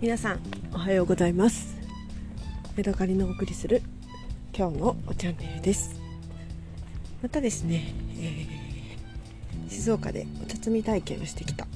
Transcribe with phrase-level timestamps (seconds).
[0.00, 0.40] 皆さん
[0.72, 1.76] おはようございます。
[2.74, 3.82] メドカリのお送りする
[4.56, 6.00] 今日のおチャンネルです。
[7.22, 11.66] またですね、えー、静岡でお茶摘み体験をしてきた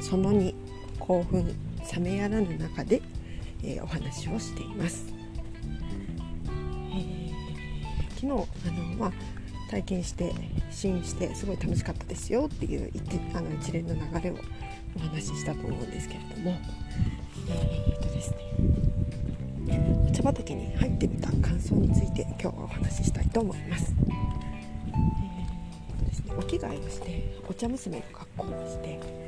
[0.00, 0.54] その2
[0.98, 1.54] 興奮
[1.94, 3.02] 冷めやらぬ中で、
[3.62, 5.04] えー、お話をしています、
[6.90, 9.12] えー、昨日あの、まあ、
[9.70, 10.32] 体験して
[10.70, 12.90] 試飲してすごい楽しかったですよっていう
[13.34, 14.36] あの一連の流れを
[14.96, 16.56] お話ししたと思うんですけれども
[17.48, 18.30] えー、とです
[19.66, 23.94] ね茶畑に入ってみた感想について今日はお話ししたいと思います。
[23.98, 29.24] えーとですね、お着替えをしてお茶娘の格好をして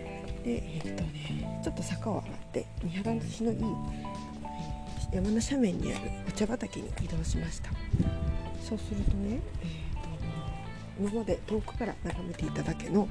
[0.46, 3.58] でえー、とねちょっと坂を上がって見晴らしのいい
[5.12, 7.70] 山の斜面にあるお茶畑に移動しました
[8.62, 13.08] そうするとね、えーと、今まで遠くから眺めていただけの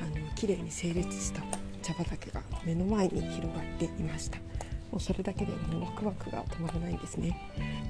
[0.00, 1.40] あの綺麗に整列した
[1.82, 4.38] 茶畑が目の前に広がっていました。
[4.90, 7.36] もうそれだけでもうワクワクが止まらないんですね。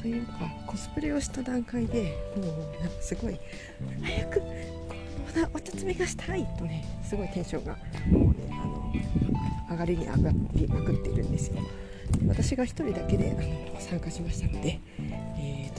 [0.01, 0.33] というか
[0.67, 2.47] コスプレをした段階でもう
[2.81, 3.39] なんかすごい
[4.03, 4.47] 早くこ
[5.37, 7.77] のお茶摘みがしたいとねすごいテンションが
[8.11, 8.93] もうねあの
[9.71, 11.57] 上がりに上がりまくっているんですよ。
[12.29, 14.79] 私が1人だけであの参加しましたので、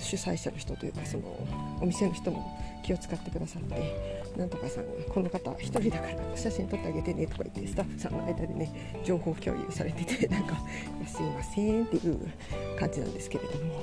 [0.03, 1.23] 主催者の人というかその
[1.81, 10.57] お店の人も気を使ってくださってなんとかさんこの方1人だから写真撮ってあげてねとか言ってスタッフさんの間でね情報共有されてて なんか
[11.07, 12.19] すいませんっていう
[12.77, 13.81] 感じなんですけれども、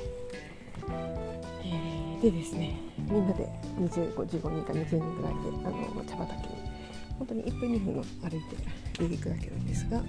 [1.64, 3.48] えー、でですねみんなで
[3.78, 6.70] 25 15人か20人ぐらいであの茶畑に
[7.18, 8.56] 本当に1分2分の歩いて
[8.98, 10.02] 行くだけなんですが、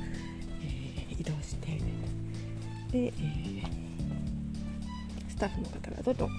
[0.62, 1.68] えー、移動して
[2.92, 3.92] で、えー、
[5.42, 6.30] タッフの方がどんどん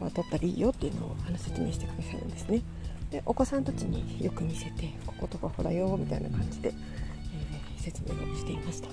[0.00, 2.62] 葉を取ったらいいよっていうのをあの説明してくださるんですね
[3.10, 8.88] でお子さんたちによく見せてこことかほらよみたいな感じで、えー、説明をしていました。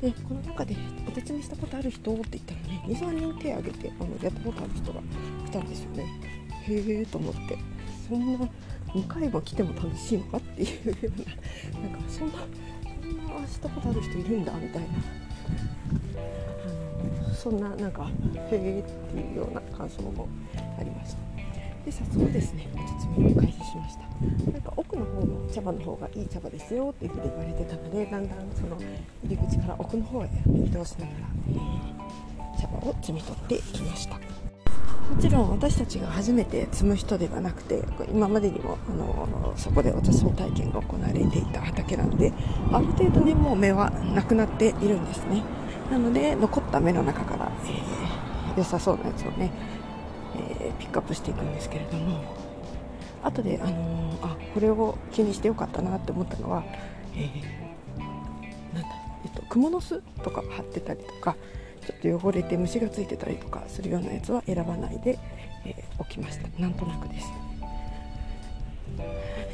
[0.00, 0.74] でこの中で
[1.06, 5.00] お手摘みしたことある人って言ったらね23人手を挙げてあのやったことある人が
[5.46, 6.06] いたんですよね。
[6.66, 7.58] へえと思って。
[8.08, 8.48] そんな
[8.94, 10.96] 2回も来ても楽しいのかっていうよ
[11.74, 12.34] うななんかそんな
[13.28, 14.88] そんなしたことある人いるんだみたいな。
[17.42, 18.08] そんななんか
[18.52, 20.28] へえっていうような感想も
[20.78, 21.18] ありました。
[21.84, 22.78] で早速ですねお
[23.18, 24.52] 包みを開始しました。
[24.52, 28.76] なんか奥の方の茶葉の方がいい茶葉ですよっていうふうに言われてたのでだんだんその
[29.24, 34.14] 入り口から奥の方へ移動しながら、茶葉を摘み取っていきました。
[34.14, 37.82] もちろん私たちが初めて摘む人ではなくて
[38.12, 42.32] 今までにもあのそこでお茶摘み体験が行われていた畑なので
[42.70, 45.42] ある程度ねもう芽はなくなっているんですね。
[45.92, 49.52] なので残った芽の中から、えー、良さそうなやつをね、
[50.34, 52.24] えー、ピックアップしていくんですけれども。
[53.22, 56.64] 後で、あのー、あこれを気にしてよかったなって思ったのは、
[57.14, 57.28] え
[58.74, 58.88] なんだ
[59.24, 61.36] えっと、蜘蛛の巣とか貼ってたりとか
[61.86, 65.20] ちょっと汚れて虫がついてたりとかするようなやつは選ばないで、
[65.64, 66.48] えー、置きました。
[66.60, 67.30] なんとなくです。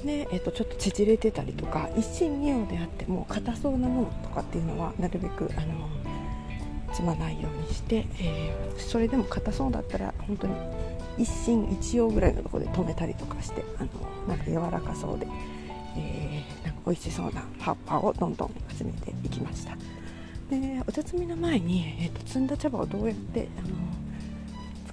[0.05, 5.89] で、えーと、ちょっと縮れてたりとか一心二葉であっても硬そうなものとかっていうのはなるべくあの
[6.91, 10.55] 積まないようにして、えー、それでも硬そうだったら本当に
[11.19, 13.89] 一心一葉ぐらいのところで止めたりとかしてあの
[14.29, 15.27] なんか柔らかそうで、
[15.97, 19.77] えー、なんか美味しそうな葉っぱをどんどん集めていきました。
[20.51, 23.69] でお茶摘みの前に、えーと、摘んだ茶葉をどうやってあの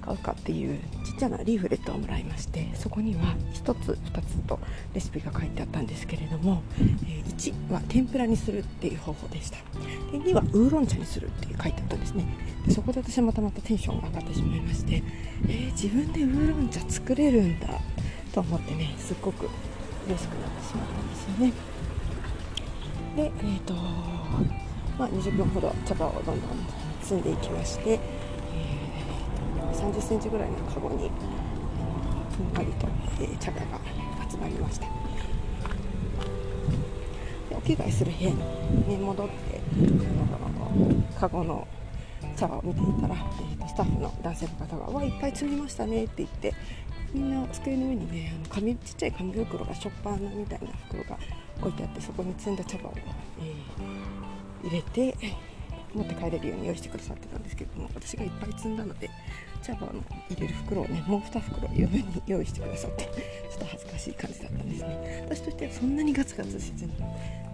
[0.06, 4.60] 使うかっていうちっちゃなリーフレットをもらいましてそこには1つ2つと
[4.94, 6.62] レシピが書いてあったんですけれども、
[7.08, 9.58] え1は天ぷらにするっていう方法でした。
[10.12, 12.26] で2はウーロン茶にするって書いてあったんですね。
[12.66, 15.04] でそこで私はまたまたテンションが上がってしまいまして、
[15.48, 17.68] えー、自分でウーロン茶作れるんだ
[18.34, 19.50] と思ってねすっごく
[20.08, 21.54] 嬉しくなってしまったんですよね。
[23.16, 23.74] でえっ、ー、と
[24.98, 26.50] まあ、20分ほど茶葉をどんどん
[27.02, 28.00] 積んでいきましてえ
[29.76, 31.12] 30センチぐらいのカゴに
[32.36, 32.88] ふんわりと、
[33.20, 33.80] えー、茶葉が
[34.30, 34.88] 集まりました。
[37.50, 39.62] でお着替えする部屋に戻って
[41.20, 41.68] カゴの
[42.36, 46.54] 茶葉を見ていたら、えーと、スタッフの男性の方が「わいっぱい積みましたね」って言って
[47.14, 51.18] みんな机の上にねあの紙ちっちゃい紙袋がショッパーみたいな袋が
[51.62, 52.94] 置いてあってそこに積んだ茶葉を、
[53.40, 55.16] えー、入れて
[55.96, 59.10] 持って帰れるように用意してくださってたんですけども私がいっぱい積んだので
[59.64, 65.26] 茶葉の入れる袋をねもう2袋余分に用意してくださってちょっと恥ずかしい感じだったんですね。
[65.30, 66.92] 私としてはそんなにガツガツせずに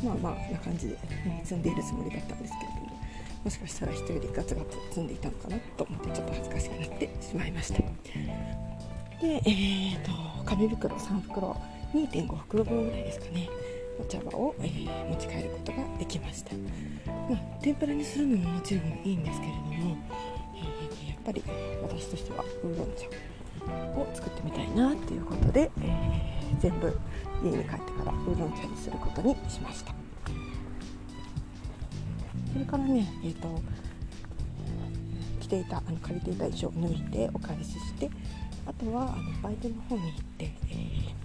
[0.03, 2.99] まあまあな感じで、ね積んでいるつもりだったんですけれども
[3.43, 7.79] もしかしたら人よりガツガツ積んでいたのかなと思ってちょっと恥ずかしくなってしまいました。
[7.79, 10.11] でえーと
[10.45, 11.61] 紙袋3袋
[11.93, 13.47] 2.5袋分ぐらいですかね。
[13.99, 16.55] お茶葉を、えー、持ち帰ることができました、
[17.07, 19.97] まあ、天ぷらにするのももちろんいいんですけれども、
[20.55, 21.43] えー、やっぱり
[21.81, 23.05] 私としてはウーロン茶
[23.99, 26.97] を作ってみたいなということで、えー、全部
[27.43, 29.93] 家に帰ってからウーロン茶にすることにしました。
[32.53, 33.61] それからねえっ、と
[35.39, 38.09] 着ていたあの借りていた衣装を脱いでお返しして
[38.65, 41.20] あとはあの売店の方に行って、えー、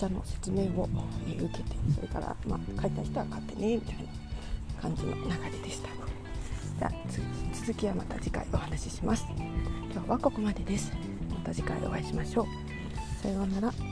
[0.00, 0.88] 茶の説明を、
[1.28, 5.88] え、受けてそれから、まあ、買いたい人は買ってねみたいな感じの流れでした。
[6.78, 6.92] じゃあ
[7.52, 9.26] 続きはまた次回お話しします。
[9.92, 10.92] 今日はここまでです。
[11.28, 12.46] また次回お会いしましょう。
[13.22, 13.89] さようなら。